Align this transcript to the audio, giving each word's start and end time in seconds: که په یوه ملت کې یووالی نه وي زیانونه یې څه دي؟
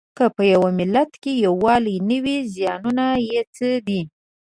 که 0.17 0.25
په 0.35 0.43
یوه 0.53 0.69
ملت 0.79 1.11
کې 1.21 1.31
یووالی 1.45 1.97
نه 2.09 2.17
وي 2.23 2.37
زیانونه 2.53 3.05
یې 3.29 3.41
څه 3.55 3.67
دي؟ 3.87 4.01